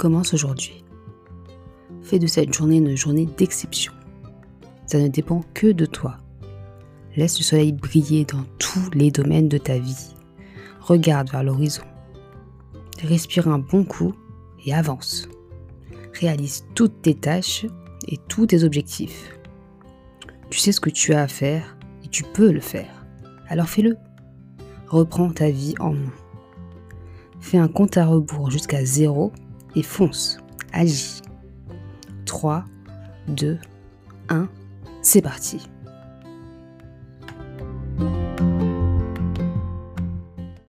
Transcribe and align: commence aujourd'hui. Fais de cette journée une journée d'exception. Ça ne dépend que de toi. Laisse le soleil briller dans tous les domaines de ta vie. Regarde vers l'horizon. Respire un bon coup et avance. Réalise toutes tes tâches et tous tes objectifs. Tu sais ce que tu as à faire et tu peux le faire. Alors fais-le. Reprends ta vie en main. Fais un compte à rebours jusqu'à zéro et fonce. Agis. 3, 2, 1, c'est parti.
commence 0.00 0.32
aujourd'hui. 0.32 0.82
Fais 2.00 2.18
de 2.18 2.26
cette 2.26 2.54
journée 2.54 2.78
une 2.78 2.96
journée 2.96 3.26
d'exception. 3.26 3.92
Ça 4.86 4.98
ne 4.98 5.08
dépend 5.08 5.44
que 5.52 5.72
de 5.72 5.84
toi. 5.84 6.16
Laisse 7.16 7.38
le 7.38 7.44
soleil 7.44 7.72
briller 7.72 8.24
dans 8.24 8.44
tous 8.58 8.90
les 8.94 9.10
domaines 9.10 9.50
de 9.50 9.58
ta 9.58 9.78
vie. 9.78 10.14
Regarde 10.80 11.30
vers 11.30 11.44
l'horizon. 11.44 11.82
Respire 13.02 13.48
un 13.48 13.58
bon 13.58 13.84
coup 13.84 14.14
et 14.64 14.72
avance. 14.72 15.28
Réalise 16.18 16.64
toutes 16.74 17.02
tes 17.02 17.14
tâches 17.14 17.66
et 18.08 18.16
tous 18.26 18.46
tes 18.46 18.64
objectifs. 18.64 19.38
Tu 20.48 20.58
sais 20.60 20.72
ce 20.72 20.80
que 20.80 20.88
tu 20.88 21.12
as 21.12 21.24
à 21.24 21.28
faire 21.28 21.76
et 22.02 22.08
tu 22.08 22.22
peux 22.22 22.50
le 22.50 22.60
faire. 22.60 23.04
Alors 23.48 23.68
fais-le. 23.68 23.98
Reprends 24.88 25.30
ta 25.30 25.50
vie 25.50 25.74
en 25.78 25.92
main. 25.92 26.12
Fais 27.38 27.58
un 27.58 27.68
compte 27.68 27.98
à 27.98 28.06
rebours 28.06 28.50
jusqu'à 28.50 28.82
zéro 28.82 29.30
et 29.74 29.82
fonce. 29.82 30.38
Agis. 30.72 31.22
3, 32.26 32.64
2, 33.28 33.58
1, 34.28 34.48
c'est 35.02 35.22
parti. 35.22 35.68